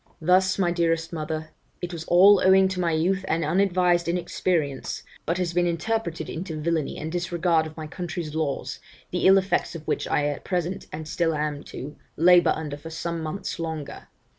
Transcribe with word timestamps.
'Thus, 0.19 0.57
my 0.57 0.71
dearest 0.71 1.13
mother, 1.13 1.49
it 1.79 1.93
was 1.93 2.05
all 2.05 2.41
owing 2.43 2.67
to 2.67 2.79
my 2.79 2.91
youth 2.91 3.23
and 3.27 3.45
unadvised 3.45 4.07
inexperience, 4.07 5.03
but 5.27 5.37
has 5.37 5.53
been 5.53 5.67
interpreted 5.67 6.27
into 6.27 6.59
villany 6.59 6.97
and 6.97 7.11
disregard 7.11 7.67
of 7.67 7.77
my 7.77 7.85
country's 7.85 8.33
laws, 8.33 8.79
the 9.11 9.27
ill 9.27 9.37
effects 9.37 9.75
of 9.75 9.87
which 9.87 10.07
I 10.07 10.25
at 10.25 10.43
present, 10.43 10.87
and 10.91 11.07
still 11.07 11.35
am 11.35 11.61
to, 11.65 11.97
labour 12.17 12.53
under 12.55 12.77
for 12.77 12.89
some 12.89 13.21
months 13.21 13.59
longer. 13.59 14.07